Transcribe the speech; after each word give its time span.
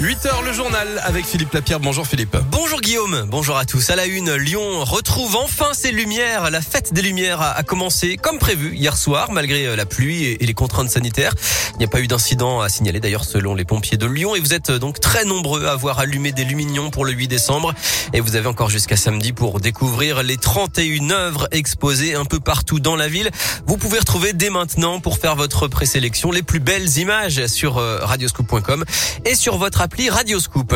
8h 0.00 0.44
le 0.44 0.52
journal 0.52 0.86
avec 1.02 1.26
Philippe 1.26 1.52
Lapierre. 1.52 1.80
Bonjour 1.80 2.06
Philippe. 2.06 2.36
Bonjour 2.52 2.80
Guillaume, 2.80 3.26
bonjour 3.28 3.56
à 3.56 3.64
tous. 3.64 3.90
À 3.90 3.96
la 3.96 4.06
une, 4.06 4.32
Lyon 4.36 4.84
retrouve 4.84 5.34
enfin 5.34 5.74
ses 5.74 5.90
lumières. 5.90 6.52
La 6.52 6.60
fête 6.60 6.92
des 6.92 7.02
lumières 7.02 7.42
a 7.42 7.60
commencé 7.64 8.16
comme 8.16 8.38
prévu 8.38 8.76
hier 8.76 8.96
soir 8.96 9.32
malgré 9.32 9.66
euh, 9.66 9.74
la 9.74 9.86
pluie 9.86 10.22
et 10.22 10.46
les 10.46 10.54
contraintes 10.54 10.90
sanitaires. 10.90 11.34
Il 11.72 11.78
n'y 11.78 11.84
a 11.84 11.88
pas 11.88 11.98
eu 11.98 12.06
d'incident 12.06 12.60
à 12.60 12.68
signaler 12.68 13.00
d'ailleurs 13.00 13.24
selon 13.24 13.56
les 13.56 13.64
pompiers 13.64 13.96
de 13.96 14.06
Lyon 14.06 14.36
et 14.36 14.40
vous 14.40 14.54
êtes 14.54 14.70
euh, 14.70 14.78
donc 14.78 15.00
très 15.00 15.24
nombreux 15.24 15.66
à 15.66 15.72
avoir 15.72 15.98
allumé 15.98 16.30
des 16.30 16.44
luminions 16.44 16.90
pour 16.90 17.04
le 17.04 17.10
8 17.10 17.26
décembre 17.26 17.74
et 18.12 18.20
vous 18.20 18.36
avez 18.36 18.46
encore 18.46 18.70
jusqu'à 18.70 18.96
samedi 18.96 19.32
pour 19.32 19.58
découvrir 19.58 20.22
les 20.22 20.36
31 20.36 21.10
œuvres 21.10 21.48
exposées 21.50 22.14
un 22.14 22.24
peu 22.24 22.38
partout 22.38 22.78
dans 22.78 22.94
la 22.94 23.08
ville. 23.08 23.32
Vous 23.66 23.76
pouvez 23.76 23.98
retrouver 23.98 24.32
dès 24.32 24.50
maintenant 24.50 25.00
pour 25.00 25.18
faire 25.18 25.34
votre 25.34 25.66
présélection 25.66 26.30
les 26.30 26.42
plus 26.42 26.60
belles 26.60 26.98
images 26.98 27.48
sur 27.48 27.78
euh, 27.78 27.98
radioscoop.com 28.02 28.84
et 29.24 29.34
sur 29.34 29.58
votre 29.58 29.80
appli 29.88 30.10
Radioscoop. 30.10 30.74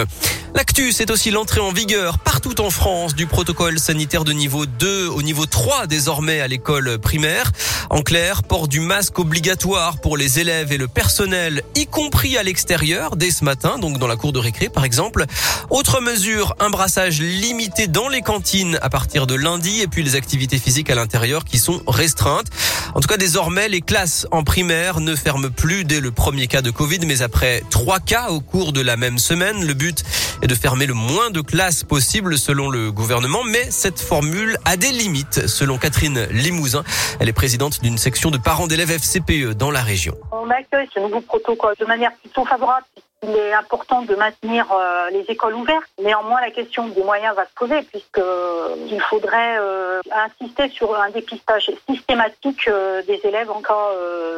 L'actu, 0.55 0.91
c'est 0.91 1.11
aussi 1.11 1.31
l'entrée 1.31 1.61
en 1.61 1.71
vigueur 1.71 2.19
partout 2.19 2.63
en 2.63 2.71
France 2.71 3.15
du 3.15 3.27
protocole 3.27 3.79
sanitaire 3.79 4.25
de 4.25 4.33
niveau 4.33 4.65
2 4.65 5.07
au 5.09 5.21
niveau 5.21 5.45
3 5.45 5.87
désormais 5.87 6.41
à 6.41 6.49
l'école 6.49 6.99
primaire. 6.99 7.53
En 7.93 8.01
clair, 8.01 8.43
port 8.43 8.69
du 8.69 8.81
masque 8.81 9.19
obligatoire 9.19 10.01
pour 10.01 10.17
les 10.17 10.41
élèves 10.41 10.73
et 10.73 10.79
le 10.79 10.89
personnel, 10.89 11.63
y 11.75 11.85
compris 11.85 12.39
à 12.39 12.43
l'extérieur, 12.43 13.17
dès 13.17 13.31
ce 13.31 13.45
matin, 13.45 13.79
donc 13.79 13.99
dans 13.99 14.07
la 14.07 14.17
cour 14.17 14.33
de 14.33 14.39
récré 14.39 14.71
par 14.71 14.87
exemple. 14.87 15.27
Autre 15.69 16.01
mesure, 16.01 16.55
un 16.59 16.71
brassage 16.71 17.21
limité 17.21 17.89
dans 17.89 18.09
les 18.09 18.23
cantines 18.23 18.79
à 18.81 18.89
partir 18.89 19.27
de 19.27 19.35
lundi 19.35 19.83
et 19.83 19.89
puis 19.89 20.03
les 20.03 20.17
activités 20.17 20.59
physiques 20.59 20.89
à 20.89 20.95
l'intérieur 20.95 21.45
qui 21.45 21.59
sont 21.59 21.83
restreintes. 21.87 22.47
En 22.95 23.01
tout 23.01 23.09
cas, 23.09 23.19
désormais, 23.19 23.69
les 23.69 23.83
classes 23.83 24.27
en 24.31 24.43
primaire 24.43 25.01
ne 25.01 25.15
ferment 25.15 25.51
plus 25.51 25.85
dès 25.85 26.01
le 26.01 26.13
premier 26.13 26.47
cas 26.47 26.63
de 26.63 26.71
Covid, 26.71 27.01
mais 27.07 27.21
après 27.21 27.63
trois 27.69 28.01
cas 28.01 28.31
au 28.31 28.41
cours 28.41 28.73
de 28.73 28.81
la 28.81 28.97
même 28.97 29.19
semaine. 29.19 29.67
Le 29.67 29.75
but 29.75 30.03
est 30.43 30.47
de 30.47 30.55
fermer 30.55 30.87
le 30.87 30.95
moins 30.95 31.31
de 31.31 31.41
classes 31.41 31.85
possible 31.85 32.37
selon 32.37 32.69
le 32.69 32.91
gouvernement, 32.93 33.45
mais 33.45 33.71
cette 33.71 34.01
formule 34.01 34.59
a 34.65 34.77
des 34.77 34.91
limites, 34.91 35.47
selon 35.47 35.79
Catherine 35.79 36.27
Limousin. 36.31 36.85
Elle 37.21 37.29
est 37.29 37.33
présidente 37.33 37.81
d'une 37.83 37.97
section 37.97 38.31
de 38.31 38.39
parents 38.39 38.67
d'élèves 38.67 38.91
FCPE 38.91 39.55
dans 39.55 39.71
la 39.71 39.81
région. 39.81 40.15
On 40.33 40.51
accueille 40.51 40.89
ce 40.93 41.01
nouveau 41.01 41.21
protocole 41.21 41.75
de 41.79 41.87
manière 41.87 42.13
plutôt 42.17 42.45
favorable 42.45 42.85
il 43.23 43.37
est 43.37 43.53
important 43.53 44.03
de 44.03 44.15
maintenir 44.17 44.67
euh, 44.73 45.11
les 45.11 45.25
écoles 45.29 45.55
ouvertes. 45.55 45.89
Néanmoins, 46.03 46.41
la 46.41 46.51
question 46.51 46.89
des 46.89 47.03
moyens 47.03 47.37
va 47.37 47.45
se 47.45 47.55
poser 47.55 47.83
puisque 47.83 48.19
euh, 48.19 48.99
faudrait 49.09 49.59
euh, 49.59 50.01
insister 50.11 50.69
sur 50.71 50.95
un 51.01 51.11
dépistage 51.11 51.71
systématique 51.89 52.69
des 53.07 53.21
élèves 53.25 53.51
en 53.51 53.61
cas 53.61 53.91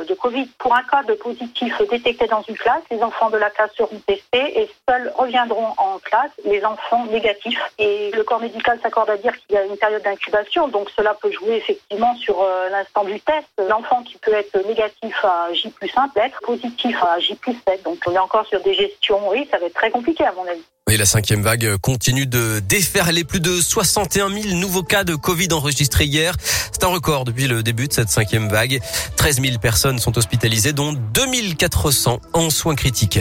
de 0.09 0.15
Covid. 0.15 0.49
Pour 0.59 0.75
un 0.75 0.83
cas 0.83 1.03
de 1.03 1.15
positif 1.15 1.81
détecté 1.91 2.27
dans 2.27 2.43
une 2.43 2.57
classe, 2.57 2.83
les 2.91 3.03
enfants 3.03 3.31
de 3.31 3.37
la 3.37 3.51
classe 3.51 3.71
seront 3.77 4.01
testés 4.07 4.61
et 4.61 4.71
seuls 4.89 5.13
reviendront 5.17 5.69
en 5.77 5.99
classe 5.99 6.31
les 6.45 6.65
enfants 6.65 7.05
négatifs. 7.07 7.61
Et 7.79 8.11
le 8.13 8.23
corps 8.25 8.41
médical 8.41 8.79
s'accorde 8.83 9.11
à 9.11 9.17
dire 9.17 9.33
qu'il 9.39 9.55
y 9.55 9.59
a 9.59 9.65
une 9.65 9.77
période 9.77 10.03
d'incubation, 10.03 10.69
donc 10.69 10.91
cela 10.97 11.15
peut 11.15 11.31
jouer 11.31 11.57
effectivement 11.57 12.15
sur 12.17 12.47
l'instant 12.71 13.05
du 13.05 13.21
test. 13.21 13.49
L'enfant 13.69 14.03
qui 14.03 14.17
peut 14.19 14.35
être 14.35 14.57
négatif 14.67 15.25
à 15.25 15.53
J 15.53 15.71
plus 15.71 15.93
1 15.95 16.09
peut 16.09 16.21
être 16.21 16.41
positif 16.41 16.97
à 17.03 17.19
J 17.19 17.35
plus 17.35 17.57
7. 17.69 17.83
Donc 17.83 17.99
on 18.07 18.13
est 18.13 18.19
encore 18.19 18.47
sur 18.47 18.61
des 18.61 18.74
gestion, 18.75 19.29
oui, 19.29 19.49
ça 19.51 19.59
va 19.59 19.67
être 19.67 19.75
très 19.75 19.91
compliqué 19.91 20.25
à 20.25 20.33
mon 20.33 20.47
avis. 20.47 20.65
Et 20.91 20.99
la 20.99 21.07
cinquième 21.07 21.43
vague 21.43 21.79
continue 21.79 22.27
de 22.27 22.61
déferler. 22.61 23.25
Plus 23.25 23.41
de 23.41 23.59
61 23.59 24.29
000 24.29 24.55
nouveaux 24.57 24.83
cas 24.83 25.03
de 25.03 25.15
Covid 25.15 25.49
enregistrés 25.53 26.05
hier. 26.05 26.37
C'est 26.73 26.85
un 26.85 26.89
record 26.89 27.25
depuis 27.25 27.47
le 27.47 27.63
début 27.63 27.89
de 27.89 27.93
cette 27.95 28.11
cinquième 28.11 28.51
vague. 28.51 28.81
13 29.17 29.41
000 29.41 29.59
personnes 29.59 29.99
sont 29.99 30.19
hospitalisées, 30.19 30.75
dont 30.75 30.93
2400 30.93 32.21
en 32.35 32.51
soins 32.51 32.75
critiques. 32.75 33.19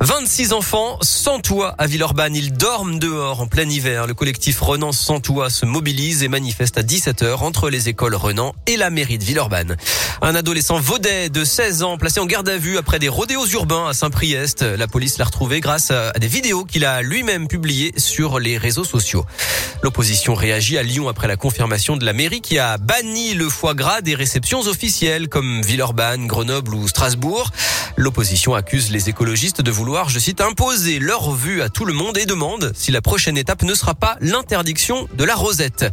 26 0.00 0.52
enfants 0.52 0.98
sans 1.02 1.40
toit 1.40 1.74
à 1.78 1.88
Villeurbanne. 1.88 2.36
Ils 2.36 2.52
dorment 2.52 3.00
dehors 3.00 3.40
en 3.40 3.48
plein 3.48 3.68
hiver. 3.68 4.06
Le 4.06 4.14
collectif 4.14 4.60
Renan 4.60 4.92
sans 4.92 5.18
toit 5.18 5.50
se 5.50 5.66
mobilise 5.66 6.22
et 6.22 6.28
manifeste 6.28 6.78
à 6.78 6.82
17h 6.82 7.38
entre 7.38 7.70
les 7.70 7.88
écoles 7.88 8.14
Renan 8.14 8.54
et 8.68 8.76
la 8.76 8.88
mairie 8.88 9.18
de 9.18 9.24
Villeurbanne. 9.24 9.76
Un 10.22 10.36
adolescent 10.36 10.78
vaudet 10.78 11.28
de 11.28 11.44
16 11.44 11.82
ans 11.82 11.98
placé 11.98 12.20
en 12.20 12.26
garde 12.26 12.48
à 12.48 12.56
vue 12.56 12.78
après 12.78 13.00
des 13.00 13.08
rodéos 13.08 13.46
urbains 13.48 13.88
à 13.88 13.94
Saint-Priest. 13.94 14.62
La 14.62 14.86
police 14.86 15.18
l'a 15.18 15.24
retrouvé 15.24 15.60
grâce 15.60 15.90
à 15.90 16.12
des 16.12 16.28
vidéos 16.28 16.64
qu'il 16.64 16.84
a 16.84 16.99
lui-même 17.02 17.48
publié 17.48 17.92
sur 17.96 18.38
les 18.38 18.58
réseaux 18.58 18.84
sociaux. 18.84 19.24
L'opposition 19.82 20.34
réagit 20.34 20.78
à 20.78 20.82
Lyon 20.82 21.08
après 21.08 21.28
la 21.28 21.36
confirmation 21.36 21.96
de 21.96 22.04
la 22.04 22.12
mairie 22.12 22.40
qui 22.40 22.58
a 22.58 22.78
banni 22.78 23.34
le 23.34 23.48
foie 23.48 23.74
gras 23.74 24.00
des 24.00 24.14
réceptions 24.14 24.60
officielles 24.60 25.28
comme 25.28 25.62
Villeurbanne, 25.62 26.26
Grenoble 26.26 26.74
ou 26.74 26.88
Strasbourg. 26.88 27.50
L'opposition 28.00 28.54
accuse 28.54 28.90
les 28.90 29.10
écologistes 29.10 29.60
de 29.60 29.70
vouloir, 29.70 30.08
je 30.08 30.18
cite, 30.18 30.40
imposer 30.40 30.98
leur 31.00 31.32
vue 31.32 31.60
à 31.60 31.68
tout 31.68 31.84
le 31.84 31.92
monde 31.92 32.16
et 32.16 32.24
demande 32.24 32.72
si 32.74 32.90
la 32.92 33.02
prochaine 33.02 33.36
étape 33.36 33.62
ne 33.62 33.74
sera 33.74 33.94
pas 33.94 34.16
l'interdiction 34.22 35.06
de 35.12 35.22
la 35.22 35.34
rosette. 35.34 35.84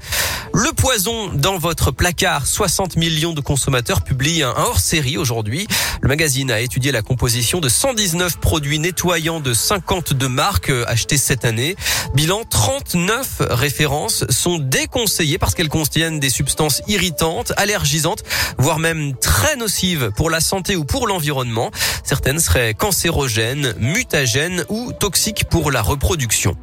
Le 0.53 0.71
poison 0.71 1.27
dans 1.33 1.57
votre 1.57 1.91
placard. 1.91 2.47
60 2.47 2.95
millions 2.95 3.33
de 3.33 3.41
consommateurs 3.41 4.01
publient 4.01 4.41
un 4.41 4.53
hors-série 4.55 5.17
aujourd'hui. 5.17 5.67
Le 6.01 6.07
magazine 6.07 6.49
a 6.49 6.61
étudié 6.61 6.93
la 6.93 7.01
composition 7.01 7.59
de 7.59 7.67
119 7.67 8.37
produits 8.37 8.79
nettoyants 8.79 9.41
de 9.41 9.53
52 9.53 10.29
marques 10.29 10.71
achetés 10.87 11.17
cette 11.17 11.43
année. 11.43 11.75
Bilan 12.15 12.43
39 12.49 13.41
références 13.49 14.25
sont 14.29 14.59
déconseillées 14.59 15.37
parce 15.37 15.53
qu'elles 15.53 15.67
contiennent 15.67 16.19
des 16.19 16.29
substances 16.29 16.81
irritantes, 16.87 17.51
allergisantes, 17.57 18.23
voire 18.57 18.79
même 18.79 19.15
très 19.17 19.57
nocives 19.57 20.11
pour 20.15 20.29
la 20.29 20.39
santé 20.39 20.75
ou 20.77 20.85
pour 20.85 21.07
l'environnement. 21.07 21.71
Certaines 22.07 22.39
seraient 22.39 22.73
cancérogènes, 22.73 23.73
mutagènes 23.79 24.63
ou 24.69 24.93
toxiques 24.93 25.43
pour 25.49 25.71
la 25.71 25.81
reproduction. 25.81 26.55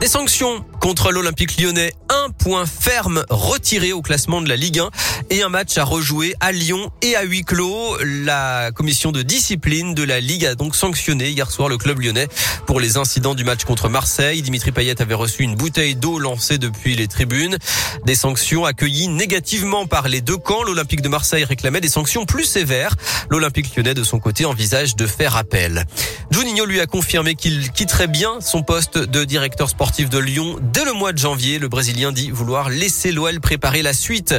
Des 0.00 0.08
sanctions 0.08 0.64
contre 0.80 1.12
l'Olympique 1.12 1.60
lyonnais. 1.60 1.92
Un 2.08 2.30
point 2.30 2.64
ferme 2.64 3.26
retiré 3.28 3.92
au 3.92 4.00
classement 4.00 4.40
de 4.40 4.48
la 4.48 4.56
Ligue 4.56 4.78
1 4.78 4.90
et 5.30 5.42
un 5.42 5.48
match 5.48 5.78
à 5.78 5.84
rejouer 5.84 6.34
à 6.40 6.52
Lyon 6.52 6.90
et 7.02 7.16
à 7.16 7.22
huis 7.22 7.42
clos. 7.42 7.96
La 8.02 8.70
commission 8.72 9.12
de 9.12 9.22
discipline 9.22 9.94
de 9.94 10.02
la 10.02 10.20
Ligue 10.20 10.46
a 10.46 10.54
donc 10.54 10.76
sanctionné 10.76 11.30
hier 11.30 11.50
soir 11.50 11.68
le 11.68 11.78
club 11.78 12.00
lyonnais 12.00 12.28
pour 12.66 12.80
les 12.80 12.96
incidents 12.96 13.34
du 13.34 13.44
match 13.44 13.64
contre 13.64 13.88
Marseille. 13.88 14.42
Dimitri 14.42 14.72
Payet 14.72 15.00
avait 15.02 15.14
reçu 15.14 15.42
une 15.42 15.56
bouteille 15.56 15.96
d'eau 15.96 16.18
lancée 16.18 16.58
depuis 16.58 16.94
les 16.94 17.08
tribunes. 17.08 17.58
Des 18.04 18.14
sanctions 18.14 18.64
accueillies 18.64 19.08
négativement 19.08 19.86
par 19.86 20.08
les 20.08 20.20
deux 20.20 20.36
camps. 20.36 20.62
L'Olympique 20.62 21.02
de 21.02 21.08
Marseille 21.08 21.44
réclamait 21.44 21.80
des 21.80 21.88
sanctions 21.88 22.24
plus 22.24 22.44
sévères. 22.44 22.94
L'Olympique 23.28 23.74
lyonnais 23.74 23.94
de 23.94 24.04
son 24.04 24.20
côté 24.20 24.44
envisage 24.44 24.96
de 24.96 25.06
faire 25.06 25.36
appel. 25.36 25.86
Juninho 26.30 26.66
lui 26.66 26.80
a 26.80 26.86
confirmé 26.86 27.34
qu'il 27.34 27.72
quitterait 27.72 28.08
bien 28.08 28.40
son 28.40 28.62
poste 28.62 28.98
de 28.98 29.24
directeur 29.24 29.70
sportif 29.70 30.10
de 30.10 30.18
Lyon 30.18 30.58
dès 30.60 30.84
le 30.84 30.92
mois 30.92 31.12
de 31.12 31.18
janvier. 31.18 31.58
Le 31.58 31.68
Brésilien 31.68 32.12
dit 32.12 32.30
vouloir 32.30 32.68
laisser 32.68 33.10
l'OL 33.10 33.40
préparer 33.40 33.82
la 33.82 33.92
suite. 33.92 34.34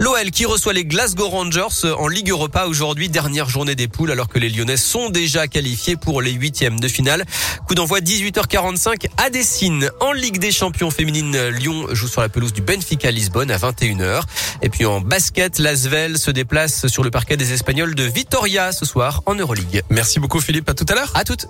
L'OL 0.00 0.31
qui 0.32 0.46
reçoit 0.46 0.72
les 0.72 0.84
Glasgow 0.84 1.28
Rangers 1.28 1.92
en 1.96 2.08
Ligue 2.08 2.30
Europa 2.30 2.64
aujourd'hui, 2.66 3.08
dernière 3.08 3.48
journée 3.48 3.74
des 3.74 3.86
poules, 3.86 4.10
alors 4.10 4.28
que 4.28 4.38
les 4.38 4.48
Lyonnais 4.48 4.76
sont 4.76 5.10
déjà 5.10 5.46
qualifiés 5.46 5.96
pour 5.96 6.22
les 6.22 6.32
huitièmes 6.32 6.80
de 6.80 6.88
finale. 6.88 7.24
Coup 7.66 7.74
d'envoi 7.74 8.00
18h45 8.00 9.08
à 9.18 9.30
Dessine. 9.30 9.90
En 10.00 10.12
Ligue 10.12 10.38
des 10.38 10.50
Champions 10.50 10.90
féminines, 10.90 11.36
Lyon 11.48 11.86
joue 11.92 12.08
sur 12.08 12.22
la 12.22 12.28
pelouse 12.28 12.52
du 12.52 12.62
Benfica 12.62 13.10
Lisbonne 13.10 13.50
à 13.50 13.58
21h. 13.58 14.22
Et 14.62 14.70
puis 14.70 14.86
en 14.86 15.00
basket, 15.00 15.58
l'Asvel 15.58 16.18
se 16.18 16.30
déplace 16.30 16.86
sur 16.86 17.04
le 17.04 17.10
parquet 17.10 17.36
des 17.36 17.52
Espagnols 17.52 17.94
de 17.94 18.04
Vitoria 18.04 18.72
ce 18.72 18.86
soir 18.86 19.22
en 19.26 19.34
Euroleague. 19.34 19.82
Merci 19.90 20.18
beaucoup 20.18 20.40
Philippe, 20.40 20.68
à 20.68 20.74
tout 20.74 20.86
à 20.88 20.94
l'heure. 20.94 21.12
À 21.14 21.24
toutes. 21.24 21.46